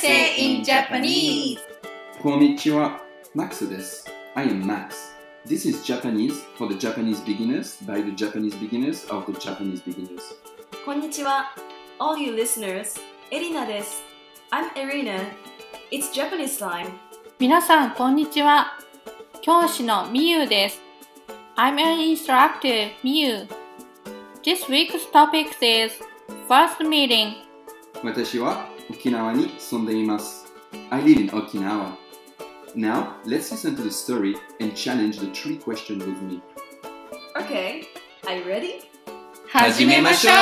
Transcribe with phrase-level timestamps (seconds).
[0.00, 1.58] say in Japanese?
[2.22, 3.00] こんにちは、
[3.34, 4.06] Max です。
[4.34, 5.14] I am Max.
[5.46, 10.22] This is Japanese for the Japanese beginners by the Japanese beginners of the Japanese beginners.
[10.84, 11.54] こんにちは。
[11.98, 13.00] All you listeners,
[13.30, 14.02] エリナです。
[14.50, 15.20] I'm Irina.
[15.90, 16.90] It's Japanese time.
[17.38, 18.78] 皆さん、こんにちは。
[19.42, 20.80] 教師のみゆです。
[21.56, 23.46] I'm an instructor, みゆ。
[24.42, 25.94] This week's topic is
[26.48, 27.34] First Meeting.
[28.02, 28.68] 私は
[29.00, 30.46] 沖縄に住んでいます。
[30.90, 31.96] I live in Okinawa.
[32.74, 36.42] Now, let's listen to the story and challenge the three questions with me.
[37.36, 37.84] Okay,
[38.26, 38.80] are you ready?
[39.48, 40.32] 始めましょう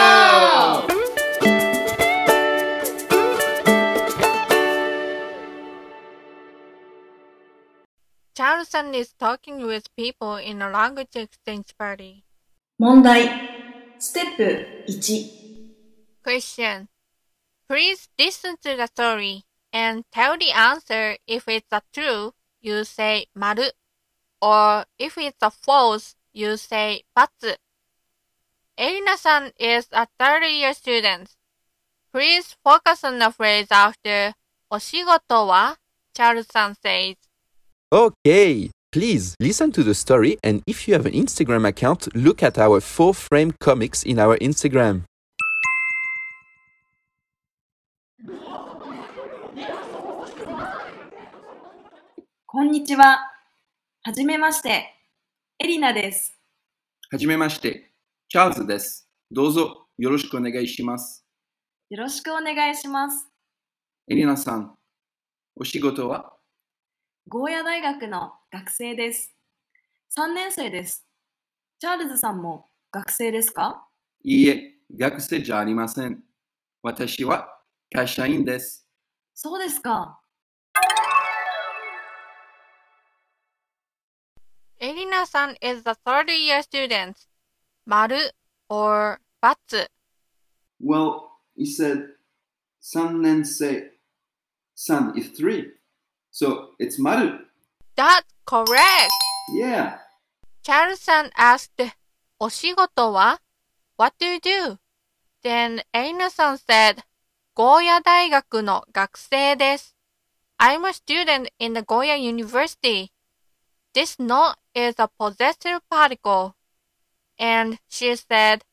[8.35, 12.25] チャールさん is talking with people in a language exchange party.
[12.79, 13.31] 問題。
[14.01, 15.45] ステップ1。
[16.25, 16.88] Question.
[17.70, 23.28] Please listen to the story and tell the answer if it's a true, you say
[23.36, 23.70] maru,
[24.42, 27.54] or if it's a false, you say batsu.
[28.76, 31.36] Erina-san is a third year student.
[32.12, 34.34] Please focus on the phrase after
[34.72, 35.78] お仕事は
[36.16, 37.18] Charles-san says.
[37.92, 42.58] Okay, please listen to the story and if you have an Instagram account, look at
[42.58, 45.04] our four frame comics in our Instagram.
[52.52, 53.20] こんにちは。
[54.02, 54.96] はじめまして。
[55.60, 56.34] エリナです。
[57.12, 57.92] はじめまして、
[58.28, 59.08] チャールズです。
[59.30, 61.24] どうぞよろしくお願いします。
[61.92, 63.28] よろしくお願いします。
[64.08, 64.76] エリナさん、
[65.56, 66.34] お仕事は？
[67.28, 69.32] ゴーヤ大学の学生です。
[70.18, 71.06] 3年生です。
[71.80, 73.86] チャールズさんも学生ですか？
[74.24, 76.24] いいえ、学生じゃありません。
[76.82, 77.60] 私は
[77.94, 78.88] 会社員です。
[79.36, 80.19] そうですか。
[84.90, 87.28] Erina-san is a third-year student.
[87.86, 88.24] Maru
[88.68, 89.86] or Batsu?
[90.80, 92.08] Well, he said,
[92.80, 93.90] san nensei.
[94.74, 95.74] San is three.
[96.32, 97.38] So it's Maru.
[97.96, 99.14] That's correct.
[99.54, 100.00] Yeah.
[100.64, 101.82] Charles-san asked,
[102.42, 103.38] Oshigoto wa?
[103.96, 104.80] What do you do?
[105.44, 107.04] Then Erina-san said,
[107.54, 108.02] Goya
[110.62, 113.12] i'm a student in the Goya University.
[113.95, 116.55] This no is a possessive particle.
[117.39, 118.65] And she said,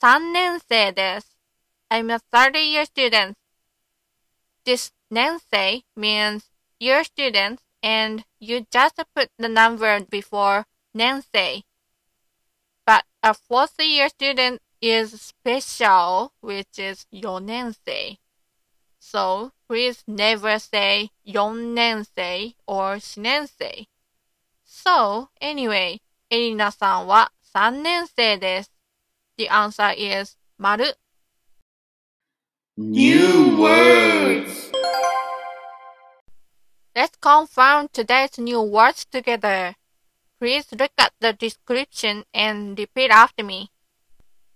[0.00, 1.36] 3年生です。
[1.90, 3.36] I'm a third year student.
[4.64, 6.44] This 年生 means
[6.78, 11.62] year student and you just put the number before 年生.
[12.84, 18.18] But a fourth year student is special, which is 4年生.
[19.00, 23.86] So please never say 4年生 or 4年生.
[24.85, 28.71] So anyway, エリナさんは3年生です。
[29.37, 30.97] The answer is 丸。
[32.75, 34.73] New words.
[36.93, 39.75] Let's confirm today's new words together.
[40.37, 43.69] Please look at the description and repeat after me.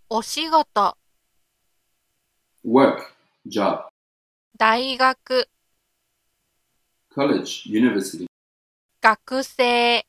[0.10, 0.98] お仕事、
[2.66, 3.14] Work,
[3.48, 3.86] job,
[4.58, 5.48] 大学、
[7.16, 8.28] college, university,
[9.02, 10.07] 学生、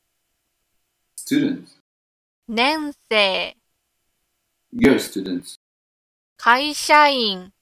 [1.28, 1.69] student,
[2.49, 3.55] 年生、
[4.72, 5.56] year student,
[6.39, 7.53] 会社員、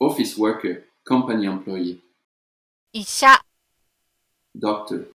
[0.00, 2.00] office worker, company employee,
[2.92, 3.28] 医者、
[4.58, 5.12] doctor,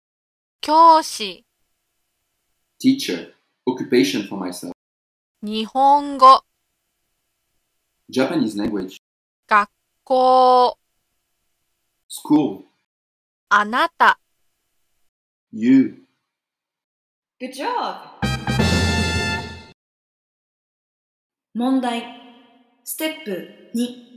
[0.61, 1.43] 教師、
[2.79, 3.33] teacher,
[3.65, 4.71] occupation for myself,
[5.41, 6.45] 日本語、
[8.09, 8.95] Japanese language,
[9.49, 9.69] 学
[10.05, 10.77] 校、
[12.07, 12.63] school,
[13.49, 14.17] あなた、
[15.51, 16.04] you.
[17.37, 17.97] Good job!
[21.53, 22.05] 問題
[22.85, 24.15] ステップ2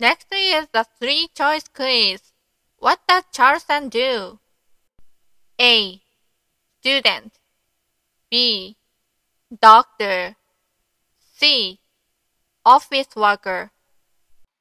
[0.00, 2.32] Next is the three choice quiz.
[2.80, 4.38] What does Charles-san do?
[5.60, 6.00] A.
[6.80, 7.32] Student
[8.30, 8.78] B.
[9.60, 10.34] Doctor
[11.36, 11.78] C.
[12.64, 13.70] Office worker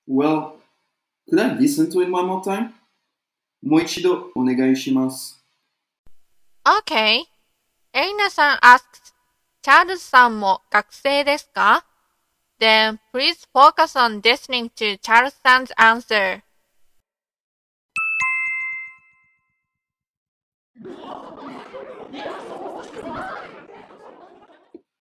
[0.06, 0.58] Well,
[1.30, 2.74] could I listen to it one more time?
[3.64, 5.37] もう一度お願いします。
[6.68, 7.24] Okay.
[7.94, 9.14] エリナさん asks,
[9.62, 11.86] チャールズさんも学生ですか?
[12.60, 16.42] Then please focus on listening to Charles san's answer.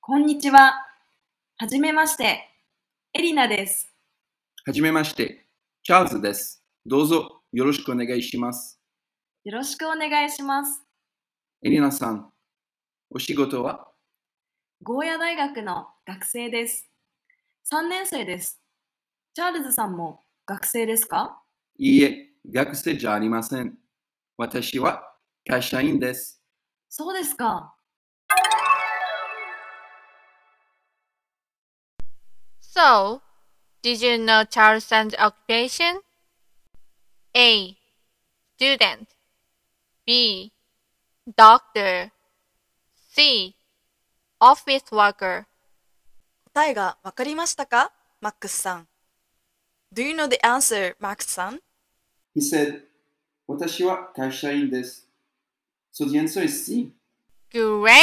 [0.01, 0.75] こんにちは。
[1.57, 2.47] はじめまして。
[3.11, 3.91] エリナです。
[4.65, 5.47] はじめまして、
[5.81, 6.63] チャールズです。
[6.85, 8.79] どうぞよろしくお願いします。
[9.45, 10.84] よろしくお願いします。
[11.65, 12.31] エリナさん、
[13.09, 13.87] お仕事は？
[14.83, 16.87] ゴーヤ大学の学生です。
[17.71, 18.61] 3年生です。
[19.33, 21.41] チャールズさんも学生ですか？
[21.79, 23.79] いいえ、学生じゃありません。
[24.37, 25.11] 私は
[25.43, 26.39] 会社員です。
[26.87, 27.75] そうですか。
[32.61, 33.21] So,
[33.81, 36.01] did you know Charleston's occupation?
[37.33, 37.75] A.
[38.59, 39.07] Student.
[40.05, 40.51] B.
[41.27, 42.11] Doctor.
[43.11, 43.55] C.
[44.39, 45.45] Office worker.
[46.53, 47.91] 答えがわかりましたか
[48.21, 48.87] マックスさん。
[49.91, 51.59] Do you know the answer, マックスさん
[52.35, 52.83] He said,
[53.47, 55.09] 私は会社員です。
[55.91, 56.93] So the answer is C.
[57.51, 57.97] Great!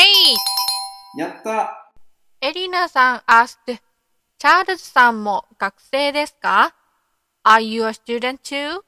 [1.17, 1.93] やった
[2.41, 6.75] エリナさん asked, チャールズさんも学生ですか
[7.45, 8.83] ?Are you a student too?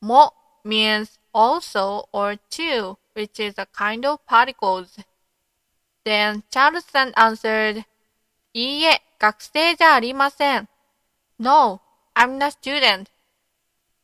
[0.00, 0.32] も
[0.64, 4.98] means also or too, which is a kind of particles.
[6.04, 7.84] Then Charles-san answered,
[8.52, 10.68] いいえ、学生じゃありません。
[11.40, 11.80] No,
[12.14, 13.06] I'm not student.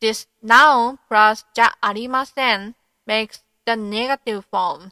[0.01, 2.75] This noun plus じゃありません
[3.07, 4.91] makes the negative form.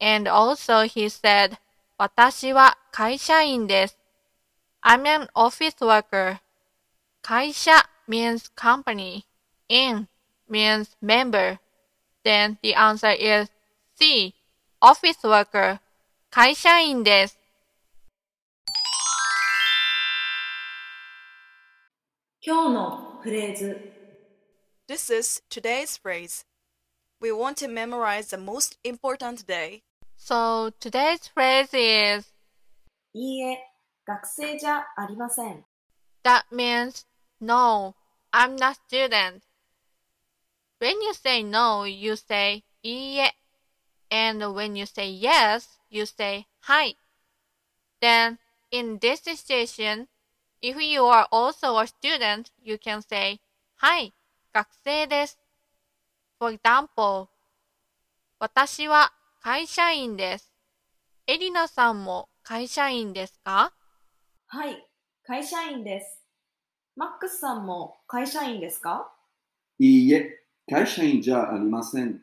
[0.00, 1.58] And also he said,
[1.98, 3.98] 私は会社員です。
[4.82, 6.38] I'm an office worker.
[7.22, 7.72] 会社
[8.08, 9.24] means company.
[9.68, 10.08] In
[10.48, 11.58] means member
[12.25, 13.49] Then the answer is
[13.95, 14.33] C.
[14.81, 15.79] Office worker.
[16.29, 17.37] 会社員です。
[22.41, 23.91] 今日のフレーズ。
[24.87, 26.45] This is today's phrase.
[27.19, 29.83] We want to memorize the most important day.
[30.17, 32.25] So today's phrase is
[33.13, 33.59] いいえ、
[34.05, 35.65] 学生じゃありません。
[36.23, 37.05] that means
[37.39, 37.95] no,
[38.33, 39.43] I'm not student.
[40.78, 43.34] When you say no, you say いいえ
[44.10, 46.98] and when you say yes, you say はい。
[48.00, 48.38] Then,
[48.70, 50.06] in this situation,
[50.60, 53.40] if you are also a student, you can say
[53.76, 54.14] はい、
[54.52, 55.38] 学生です。
[56.38, 57.28] For example,
[58.38, 60.52] 私は会社員です。
[61.26, 63.72] エリナさんも会社員ですか
[64.48, 64.86] はい、
[65.24, 66.22] 会社員です。
[66.94, 69.12] マックスさんも会社員ですか
[69.78, 72.20] いいえ、会社員じゃありません。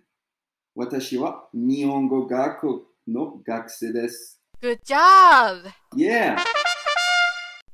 [0.76, 4.42] 私は日本語学校の学生です。
[4.62, 5.72] Good job!
[5.96, 6.36] Yeah!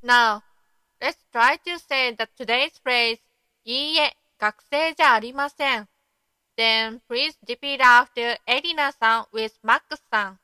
[0.04, 0.44] Now,
[1.02, 3.18] let's try to say the today's phrase
[3.66, 5.88] いいえ、学生じゃありません。
[6.56, 10.40] Then please repeat after エリナさん with マックスさん。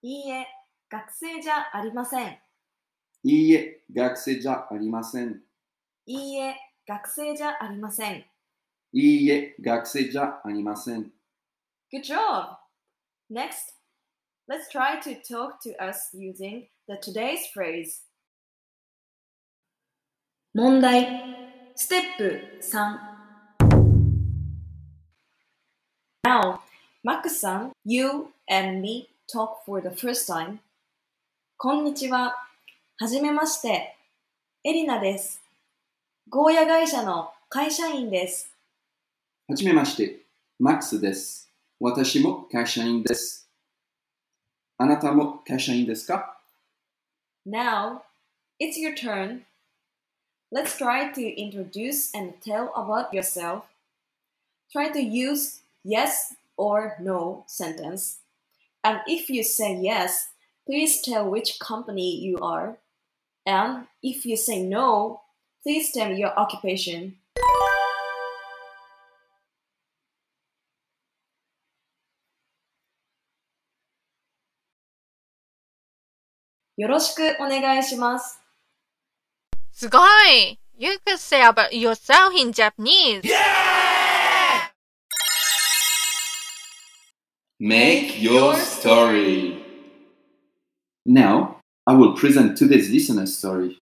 [0.00, 0.46] いいえ、
[0.88, 2.38] 学生じゃありません。
[3.22, 5.42] いいえ、学生じゃありません。
[6.06, 6.56] いいえ、
[6.88, 8.24] 学生じゃありません。
[8.98, 11.12] いいえ、学生じゃありません。
[11.92, 12.56] Good job!
[13.30, 13.74] Next,
[14.48, 18.06] let's try to talk to us using the today's phrase.
[20.54, 21.06] 問題
[21.74, 22.96] ステップ3
[26.26, 26.60] Now,
[27.04, 30.56] Max-san, you and me talk for the first time.
[31.58, 32.34] こんにちは。
[32.96, 33.94] はじめまして。
[34.64, 35.42] エリナです。
[36.30, 38.55] ゴーヤ会社の会社員です。
[39.51, 40.21] はじめまして、
[40.59, 41.51] マックスです。
[41.77, 43.49] 私も会社員です。
[44.77, 46.39] あなたも会社員ですか
[47.45, 48.03] Now,
[48.59, 49.41] it's your turn.
[50.51, 53.65] Let's try to introduce and tell about yourself.
[54.71, 58.19] Try to use yes or no sentence.
[58.85, 60.29] And if you say yes,
[60.65, 62.77] please tell which company you are.
[63.45, 65.21] And if you say no,
[65.63, 67.17] please tell your occupation.
[76.77, 78.39] よろしくお願いします。
[79.71, 83.21] すごい !You could say about yourself in Japanese!
[87.59, 89.63] Make your story.
[91.05, 93.77] Now, I will present today's listener story.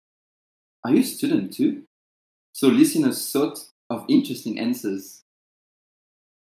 [0.85, 1.83] Are you a student too?
[2.53, 3.59] So listeners thought
[3.91, 5.23] of interesting answers.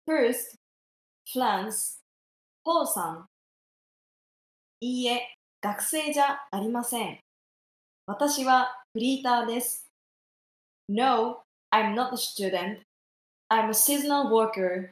[0.06, 0.56] First,
[1.26, 1.98] Flans,
[2.64, 3.26] ポーさん。
[4.80, 7.19] いいえ、 学生じゃありません。
[8.05, 9.87] 私はフリーターです。
[10.89, 11.37] No,
[11.71, 12.81] I'm not a student.
[13.49, 14.91] I'm a seasonal worker.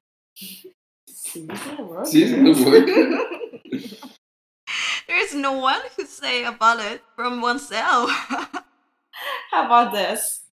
[1.09, 2.05] seasonal worker?
[2.05, 3.19] Seasonal worker?
[5.09, 8.09] There's no one who say about it from oneself.
[9.51, 10.45] How about this?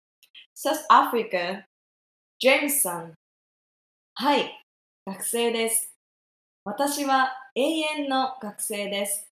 [0.54, 1.66] South Africa,
[2.40, 3.12] James さん。
[4.14, 4.64] はい、
[5.06, 5.92] 学生です。
[6.64, 9.28] 私は永遠の学生です。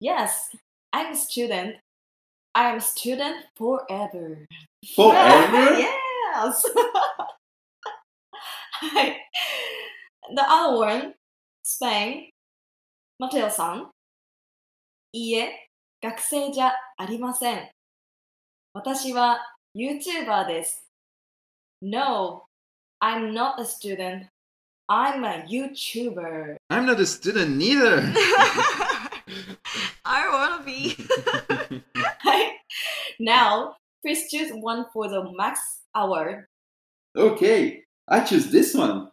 [0.00, 0.54] Yes,
[0.92, 1.76] I'm a student.
[2.54, 4.46] I'm a student forever.
[4.94, 5.78] Forever?
[5.78, 6.64] yes!
[8.80, 9.30] はい。
[10.34, 11.14] The other one,
[11.64, 12.30] Spain,
[13.18, 13.90] マテオさん。
[15.12, 15.68] いいえ、
[16.02, 17.70] 学生じゃありません。
[18.72, 19.38] 私は
[19.74, 20.84] YouTuber です。
[21.80, 22.44] No,
[23.00, 24.28] I'm not a student.
[24.88, 26.56] I'm a YouTuber.
[26.70, 28.02] I'm not a student neither.
[30.05, 30.95] I wanna be.
[33.19, 35.59] now, please choose one for the Max
[35.95, 36.45] Award.
[37.15, 39.09] Okay, I choose this one.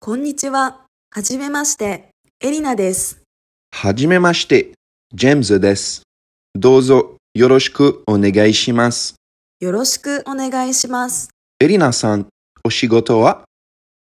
[0.00, 0.86] こんにちは。
[1.10, 2.08] はじめまして。
[2.40, 3.20] エリナです。
[3.72, 4.72] はじめまして、
[5.12, 6.02] ジェームズです。
[6.54, 9.14] どうぞよろしくお願いします。
[9.60, 11.28] よろしくお願いします。
[11.60, 12.26] エリナさん、
[12.64, 13.44] お仕事は？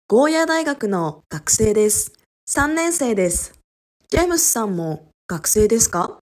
[0.08, 2.12] ゴーヤ大学の学生です。
[2.48, 3.52] 3年生です。
[4.08, 6.18] ジェームスさんも学生ですか？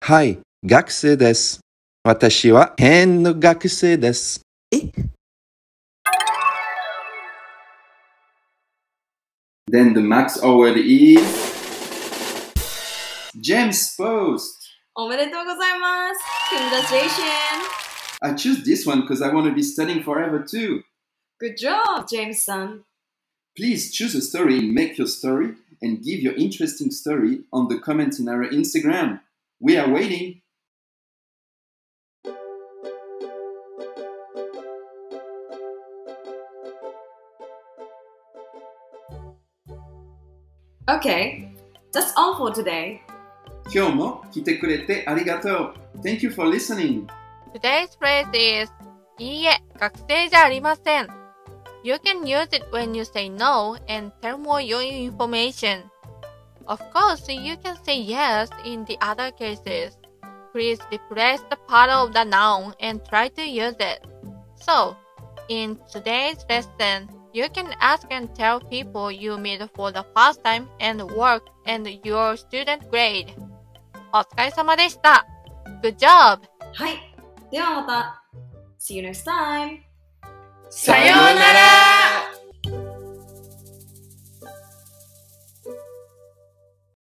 [0.00, 1.60] はい、学生です。
[2.04, 4.40] 私は変の学生です。
[4.72, 4.76] え
[9.70, 11.20] ？Then the max award is
[13.40, 14.54] James Post.
[14.94, 16.35] おめでとうございます。
[16.48, 17.66] Congratulations!
[18.22, 20.82] I choose this one because I want to be studying forever too.
[21.40, 22.84] Good job, James-san.
[23.56, 27.78] Please choose a story and make your story and give your interesting story on the
[27.78, 29.20] comments in our Instagram.
[29.60, 30.42] We are waiting.
[40.88, 41.52] Okay,
[41.92, 43.00] that's all for today.
[43.74, 45.85] 今日も来てくれてありがとう。
[46.03, 47.07] Thank you for listening.
[47.53, 48.71] Today's phrase is
[49.17, 51.07] いいえ、学生じゃありません。
[51.83, 55.83] You can use it when you say no and tell more your information.
[56.65, 59.97] Of course, you can say yes in the other cases.
[60.53, 64.05] Please replace the part of the noun and try to use it.
[64.55, 64.95] So,
[65.49, 70.67] in today's lesson, you can ask and tell people you meet for the first time
[70.79, 73.33] and work and your student grade.
[74.13, 75.25] お疲れ様でした。
[75.86, 76.40] Good job!
[76.74, 76.96] はい。
[77.52, 78.24] ではまた。
[78.76, 79.78] See you next time!
[80.68, 81.95] さようなら